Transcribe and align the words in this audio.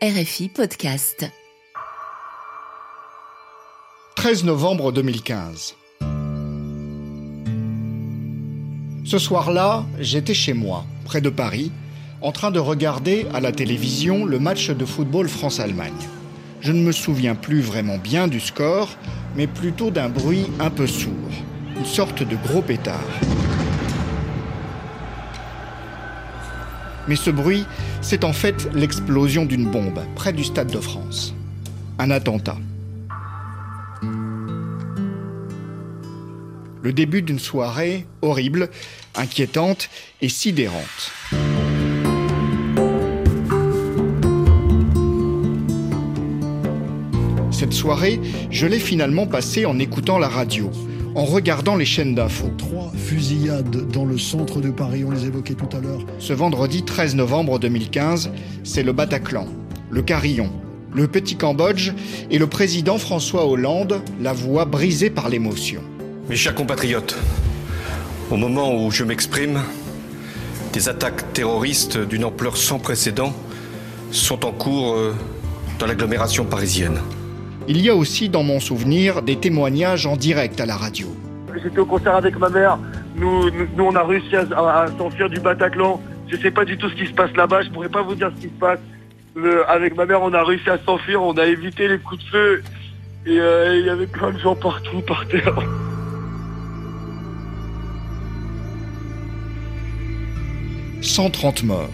RFI 0.00 0.48
Podcast. 0.50 1.28
13 4.14 4.44
novembre 4.44 4.92
2015. 4.92 5.74
Ce 9.04 9.18
soir-là, 9.18 9.84
j'étais 9.98 10.34
chez 10.34 10.52
moi, 10.52 10.84
près 11.04 11.20
de 11.20 11.30
Paris, 11.30 11.72
en 12.20 12.30
train 12.30 12.52
de 12.52 12.60
regarder 12.60 13.26
à 13.34 13.40
la 13.40 13.50
télévision 13.50 14.24
le 14.24 14.38
match 14.38 14.70
de 14.70 14.84
football 14.84 15.28
France-Allemagne. 15.28 16.06
Je 16.60 16.70
ne 16.70 16.80
me 16.80 16.92
souviens 16.92 17.34
plus 17.34 17.60
vraiment 17.60 17.98
bien 17.98 18.28
du 18.28 18.38
score, 18.38 18.90
mais 19.34 19.48
plutôt 19.48 19.90
d'un 19.90 20.08
bruit 20.08 20.46
un 20.60 20.70
peu 20.70 20.86
sourd, 20.86 21.32
une 21.76 21.84
sorte 21.84 22.22
de 22.22 22.36
gros 22.36 22.62
pétard. 22.62 23.02
Mais 27.08 27.16
ce 27.16 27.30
bruit, 27.30 27.64
c'est 28.02 28.22
en 28.22 28.34
fait 28.34 28.68
l'explosion 28.74 29.46
d'une 29.46 29.70
bombe 29.70 30.00
près 30.14 30.32
du 30.32 30.44
Stade 30.44 30.70
de 30.70 30.78
France. 30.78 31.34
Un 31.98 32.10
attentat. 32.10 32.58
Le 36.82 36.92
début 36.92 37.22
d'une 37.22 37.38
soirée 37.38 38.06
horrible, 38.22 38.68
inquiétante 39.14 39.88
et 40.20 40.28
sidérante. 40.28 41.12
Cette 47.50 47.72
soirée, 47.72 48.20
je 48.50 48.66
l'ai 48.66 48.78
finalement 48.78 49.26
passée 49.26 49.66
en 49.66 49.78
écoutant 49.78 50.18
la 50.18 50.28
radio, 50.28 50.70
en 51.18 51.24
regardant 51.24 51.74
les 51.74 51.84
chaînes 51.84 52.14
d'infos. 52.14 52.52
Trois 52.56 52.92
fusillades 52.96 53.88
dans 53.90 54.04
le 54.04 54.18
centre 54.18 54.60
de 54.60 54.70
Paris, 54.70 55.02
on 55.04 55.10
les 55.10 55.26
évoquait 55.26 55.54
tout 55.54 55.76
à 55.76 55.80
l'heure. 55.80 56.04
Ce 56.20 56.32
vendredi 56.32 56.84
13 56.84 57.16
novembre 57.16 57.58
2015, 57.58 58.30
c'est 58.62 58.84
le 58.84 58.92
Bataclan, 58.92 59.48
le 59.90 60.02
Carillon, 60.02 60.48
le 60.94 61.08
Petit 61.08 61.34
Cambodge 61.34 61.90
et 62.30 62.38
le 62.38 62.46
président 62.46 62.98
François 62.98 63.48
Hollande, 63.48 64.00
la 64.20 64.32
voix 64.32 64.64
brisée 64.64 65.10
par 65.10 65.28
l'émotion. 65.28 65.82
Mes 66.28 66.36
chers 66.36 66.54
compatriotes, 66.54 67.16
au 68.30 68.36
moment 68.36 68.80
où 68.80 68.92
je 68.92 69.02
m'exprime, 69.02 69.60
des 70.72 70.88
attaques 70.88 71.32
terroristes 71.32 71.98
d'une 71.98 72.24
ampleur 72.24 72.56
sans 72.56 72.78
précédent 72.78 73.32
sont 74.12 74.46
en 74.46 74.52
cours 74.52 74.94
euh, 74.94 75.16
dans 75.80 75.86
l'agglomération 75.86 76.44
parisienne. 76.44 77.00
Il 77.68 77.80
y 77.82 77.90
a 77.90 77.94
aussi 77.94 78.28
dans 78.28 78.42
mon 78.42 78.60
souvenir 78.60 79.22
des 79.22 79.36
témoignages 79.36 80.06
en 80.06 80.16
direct 80.16 80.60
à 80.60 80.66
la 80.66 80.76
radio. 80.76 81.06
J'étais 81.62 81.78
au 81.80 81.86
concert 81.86 82.14
avec 82.16 82.38
ma 82.38 82.48
mère. 82.48 82.78
Nous, 83.16 83.50
nous, 83.50 83.66
nous, 83.76 83.84
on 83.84 83.94
a 83.94 84.04
réussi 84.04 84.34
à, 84.36 84.46
à- 84.56 84.82
à 84.84 84.86
s'enfuir 84.96 85.28
du 85.28 85.38
Bataclan. 85.40 86.00
Je 86.28 86.36
sais 86.36 86.50
pas 86.50 86.64
du 86.64 86.78
tout 86.78 86.88
ce 86.88 86.94
qui 86.94 87.06
se 87.06 87.12
passe 87.12 87.34
là-bas. 87.36 87.62
Je 87.62 87.70
pourrais 87.70 87.88
pas 87.88 88.02
vous 88.02 88.14
dire 88.14 88.30
ce 88.36 88.40
qui 88.40 88.48
se 88.48 88.58
passe. 88.60 88.78
Le- 89.34 89.68
avec 89.68 89.96
ma 89.96 90.06
mère, 90.06 90.22
on 90.22 90.32
a 90.32 90.42
réussi 90.44 90.70
à 90.70 90.78
s'enfuir. 90.84 91.22
On 91.22 91.32
a 91.36 91.46
évité 91.46 91.88
les 91.88 91.98
coups 91.98 92.24
de 92.24 92.30
feu. 92.30 92.62
Et 93.26 93.38
euh, 93.38 93.76
il 93.78 93.84
y 93.86 93.90
avait 93.90 94.06
plein 94.06 94.30
de 94.30 94.38
gens 94.38 94.54
partout 94.54 95.00
par 95.06 95.26
terre. 95.28 95.54
«130 101.02 101.62
morts. 101.64 101.88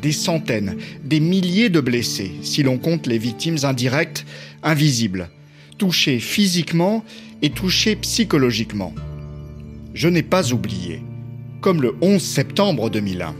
Des 0.00 0.12
centaines, 0.12 0.78
des 1.04 1.20
milliers 1.20 1.68
de 1.68 1.80
blessés, 1.80 2.32
si 2.42 2.62
l'on 2.62 2.78
compte 2.78 3.06
les 3.06 3.18
victimes 3.18 3.58
indirectes, 3.64 4.24
invisibles, 4.62 5.28
touchées 5.78 6.20
physiquement 6.20 7.04
et 7.42 7.50
touchées 7.50 7.96
psychologiquement. 7.96 8.94
Je 9.94 10.08
n'ai 10.08 10.22
pas 10.22 10.52
oublié. 10.52 11.02
Comme 11.60 11.82
le 11.82 11.94
11 12.00 12.22
septembre 12.22 12.88
2001. 12.88 13.34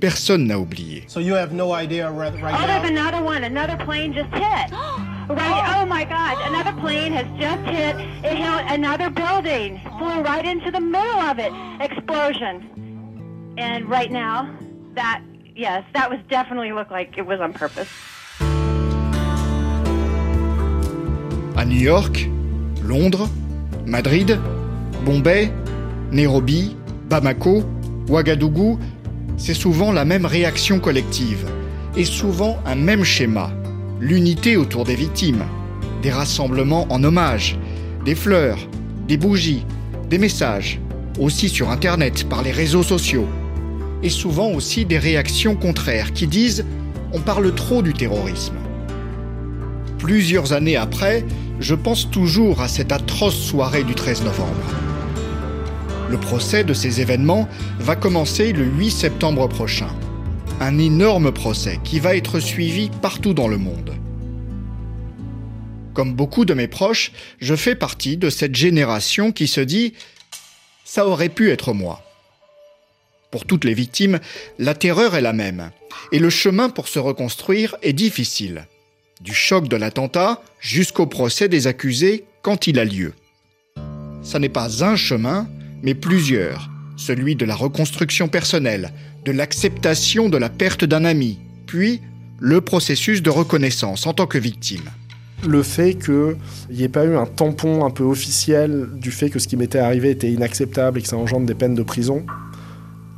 Personne 0.00 0.46
n'a 0.46 0.58
oublié. 0.58 1.04
So 1.06 1.20
you 1.20 1.34
have 1.34 1.54
no 1.54 1.72
idea 1.72 2.10
right, 2.10 2.34
right 2.42 2.54
Oh, 2.54 2.66
there's 2.66 2.90
another 2.90 3.22
one. 3.22 3.42
Another 3.44 3.82
plane 3.84 4.12
just 4.12 4.32
hit. 4.34 4.70
Right. 5.26 5.80
Oh 5.80 5.86
my 5.86 6.04
God! 6.04 6.36
Another 6.48 6.78
plane 6.82 7.10
has 7.14 7.24
just 7.40 7.62
hit. 7.64 7.96
It 8.22 8.36
hit 8.36 8.64
another 8.68 9.08
building. 9.08 9.80
Flew 9.96 10.20
right 10.20 10.44
into 10.44 10.70
the 10.70 10.80
middle 10.80 11.18
of 11.18 11.38
it. 11.38 11.50
Explosion. 11.80 13.54
And 13.56 13.88
right 13.88 14.10
now, 14.10 14.54
that 14.96 15.22
yes, 15.56 15.84
that 15.94 16.10
was 16.10 16.18
definitely 16.28 16.72
looked 16.72 16.90
like 16.90 17.16
it 17.16 17.26
was 17.26 17.40
on 17.40 17.52
purpose. 17.52 17.88
À 21.56 21.64
New 21.64 21.80
York, 21.80 22.28
Londres, 22.82 23.28
Madrid, 23.86 24.38
Bombay, 25.04 25.50
Nairobi, 26.10 26.76
Bamako, 27.08 27.62
Ouagadougou, 28.08 28.78
c'est 29.36 29.54
souvent 29.54 29.92
la 29.92 30.04
même 30.04 30.26
réaction 30.26 30.80
collective 30.80 31.46
et 31.96 32.04
souvent 32.04 32.58
un 32.66 32.74
même 32.74 33.04
schéma. 33.04 33.50
L'unité 34.00 34.56
autour 34.56 34.84
des 34.84 34.96
victimes, 34.96 35.44
des 36.02 36.10
rassemblements 36.10 36.86
en 36.90 37.02
hommage, 37.04 37.56
des 38.04 38.14
fleurs, 38.14 38.58
des 39.08 39.16
bougies, 39.16 39.64
des 40.10 40.18
messages, 40.18 40.80
aussi 41.18 41.48
sur 41.48 41.70
Internet, 41.70 42.28
par 42.28 42.42
les 42.42 42.52
réseaux 42.52 42.82
sociaux. 42.82 43.28
Et 44.04 44.10
souvent 44.10 44.52
aussi 44.52 44.84
des 44.84 44.98
réactions 44.98 45.56
contraires 45.56 46.12
qui 46.12 46.28
disent 46.28 46.64
on 47.12 47.20
parle 47.20 47.54
trop 47.54 47.80
du 47.82 47.94
terrorisme. 47.94 48.54
Plusieurs 49.98 50.52
années 50.52 50.76
après, 50.76 51.24
je 51.58 51.74
pense 51.74 52.10
toujours 52.10 52.60
à 52.60 52.68
cette 52.68 52.92
atroce 52.92 53.34
soirée 53.36 53.82
du 53.82 53.94
13 53.94 54.24
novembre. 54.24 54.74
Le 56.10 56.18
procès 56.18 56.64
de 56.64 56.74
ces 56.74 57.00
événements 57.00 57.48
va 57.78 57.96
commencer 57.96 58.52
le 58.52 58.64
8 58.64 58.90
septembre 58.90 59.48
prochain. 59.48 59.88
Un 60.60 60.78
énorme 60.78 61.32
procès 61.32 61.80
qui 61.82 61.98
va 61.98 62.14
être 62.14 62.40
suivi 62.40 62.90
partout 63.00 63.32
dans 63.32 63.48
le 63.48 63.56
monde. 63.56 63.94
Comme 65.94 66.12
beaucoup 66.12 66.44
de 66.44 66.52
mes 66.52 66.68
proches, 66.68 67.12
je 67.40 67.54
fais 67.54 67.74
partie 67.74 68.18
de 68.18 68.28
cette 68.28 68.54
génération 68.54 69.32
qui 69.32 69.46
se 69.46 69.62
dit⁇ 69.62 69.88
ça 70.84 71.06
aurait 71.06 71.30
pu 71.30 71.50
être 71.50 71.72
moi⁇ 71.72 72.02
Pour 73.34 73.46
toutes 73.46 73.64
les 73.64 73.74
victimes, 73.74 74.20
la 74.60 74.74
terreur 74.74 75.16
est 75.16 75.20
la 75.20 75.32
même, 75.32 75.72
et 76.12 76.20
le 76.20 76.30
chemin 76.30 76.68
pour 76.68 76.86
se 76.86 77.00
reconstruire 77.00 77.74
est 77.82 77.92
difficile 77.92 78.68
du 79.20 79.34
choc 79.34 79.66
de 79.66 79.74
l'attentat 79.74 80.40
jusqu'au 80.60 81.06
procès 81.06 81.48
des 81.48 81.66
accusés 81.66 82.26
quand 82.42 82.68
il 82.68 82.78
a 82.78 82.84
lieu. 82.84 83.12
Ça 84.22 84.38
n'est 84.38 84.48
pas 84.48 84.84
un 84.84 84.94
chemin, 84.94 85.48
mais 85.82 85.94
plusieurs. 85.94 86.70
Celui 86.96 87.34
de 87.34 87.44
la 87.44 87.56
reconstruction 87.56 88.28
personnelle, 88.28 88.92
de 89.24 89.32
l'acceptation 89.32 90.28
de 90.28 90.38
la 90.38 90.48
perte 90.48 90.84
d'un 90.84 91.04
ami, 91.04 91.40
puis 91.66 92.00
le 92.38 92.60
processus 92.60 93.20
de 93.20 93.30
reconnaissance 93.30 94.06
en 94.06 94.12
tant 94.12 94.28
que 94.28 94.38
victime. 94.38 94.88
le 95.44 95.64
fait 95.64 95.94
qu'il 95.94 96.36
n'y 96.70 96.84
ait 96.84 96.88
pas 96.88 97.04
eu 97.04 97.16
un 97.16 97.26
tampon 97.26 97.84
un 97.84 97.90
peu 97.90 98.04
officiel 98.04 98.88
du 98.94 99.10
fait 99.10 99.28
que 99.28 99.40
ce 99.40 99.48
qui 99.48 99.56
m'était 99.56 99.80
arrivé 99.80 100.10
était 100.10 100.30
inacceptable 100.30 101.00
et 101.00 101.02
que 101.02 101.08
ça 101.08 101.16
engendre 101.16 101.46
des 101.46 101.54
peines 101.54 101.74
de 101.74 101.82
prison, 101.82 102.24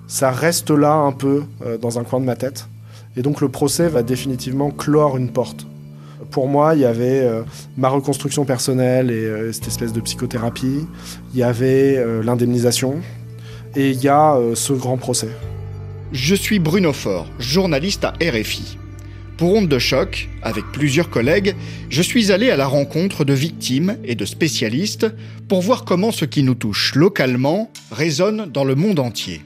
ça 0.06 0.30
reste 0.30 0.70
là 0.70 0.94
un 0.94 1.12
peu 1.12 1.44
euh, 1.64 1.78
dans 1.78 1.98
un 1.98 2.04
coin 2.04 2.20
de 2.20 2.24
ma 2.24 2.36
tête. 2.36 2.68
Et 3.16 3.22
donc 3.22 3.40
le 3.40 3.48
procès 3.48 3.88
va 3.88 4.02
définitivement 4.02 4.70
clore 4.70 5.16
une 5.16 5.30
porte. 5.30 5.66
Pour 6.30 6.48
moi, 6.48 6.74
il 6.74 6.80
y 6.80 6.84
avait 6.84 7.20
euh, 7.20 7.42
ma 7.76 7.88
reconstruction 7.88 8.44
personnelle 8.44 9.10
et 9.10 9.24
euh, 9.24 9.52
cette 9.52 9.68
espèce 9.68 9.92
de 9.92 10.00
psychothérapie, 10.00 10.86
il 11.32 11.38
y 11.38 11.42
avait 11.42 12.04
l'indemnisation, 12.22 12.96
et 13.74 13.90
il 13.90 14.02
y 14.02 14.08
a 14.08 14.38
ce 14.54 14.72
grand 14.72 14.96
procès. 14.96 15.28
Je 16.12 16.34
suis 16.34 16.58
Bruno 16.58 16.92
Faure, 16.92 17.26
journaliste 17.38 18.04
à 18.04 18.14
RFI. 18.22 18.78
Pour 19.36 19.52
Onde 19.52 19.68
de 19.68 19.78
choc, 19.78 20.30
avec 20.42 20.64
plusieurs 20.72 21.10
collègues, 21.10 21.54
je 21.90 22.00
suis 22.00 22.32
allé 22.32 22.50
à 22.50 22.56
la 22.56 22.66
rencontre 22.66 23.24
de 23.24 23.34
victimes 23.34 23.98
et 24.02 24.14
de 24.14 24.24
spécialistes 24.24 25.06
pour 25.48 25.60
voir 25.60 25.84
comment 25.84 26.10
ce 26.10 26.24
qui 26.24 26.42
nous 26.42 26.54
touche 26.54 26.94
localement 26.94 27.70
résonne 27.90 28.50
dans 28.50 28.64
le 28.64 28.74
monde 28.74 28.98
entier. 28.98 29.42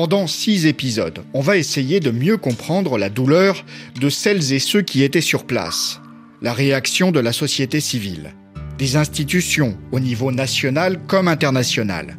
Pendant 0.00 0.26
six 0.26 0.64
épisodes, 0.64 1.18
on 1.34 1.42
va 1.42 1.58
essayer 1.58 2.00
de 2.00 2.10
mieux 2.10 2.38
comprendre 2.38 2.96
la 2.96 3.10
douleur 3.10 3.66
de 4.00 4.08
celles 4.08 4.54
et 4.54 4.58
ceux 4.58 4.80
qui 4.80 5.02
étaient 5.02 5.20
sur 5.20 5.44
place, 5.44 6.00
la 6.40 6.54
réaction 6.54 7.12
de 7.12 7.20
la 7.20 7.34
société 7.34 7.80
civile, 7.80 8.34
des 8.78 8.96
institutions 8.96 9.76
au 9.92 10.00
niveau 10.00 10.32
national 10.32 10.98
comme 11.06 11.28
international, 11.28 12.16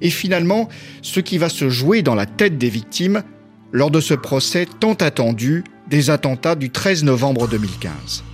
et 0.00 0.08
finalement 0.08 0.70
ce 1.02 1.20
qui 1.20 1.36
va 1.36 1.50
se 1.50 1.68
jouer 1.68 2.00
dans 2.00 2.14
la 2.14 2.24
tête 2.24 2.56
des 2.56 2.70
victimes 2.70 3.22
lors 3.70 3.90
de 3.90 4.00
ce 4.00 4.14
procès 4.14 4.66
tant 4.80 4.94
attendu 4.94 5.62
des 5.90 6.08
attentats 6.08 6.54
du 6.54 6.70
13 6.70 7.04
novembre 7.04 7.46
2015. 7.48 8.24